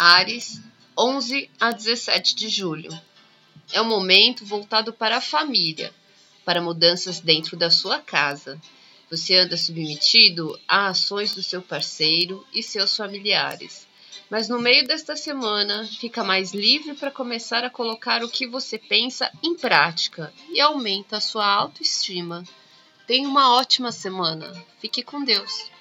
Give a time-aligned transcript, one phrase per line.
[0.00, 0.60] Ares,
[0.96, 2.88] 11 a 17 de julho.
[3.72, 5.92] É um momento voltado para a família,
[6.44, 8.62] para mudanças dentro da sua casa.
[9.10, 13.88] Você anda submetido a ações do seu parceiro e seus familiares.
[14.30, 18.78] Mas no meio desta semana, fica mais livre para começar a colocar o que você
[18.78, 22.44] pensa em prática e aumenta a sua autoestima.
[23.04, 24.64] Tenha uma ótima semana.
[24.80, 25.72] Fique com Deus.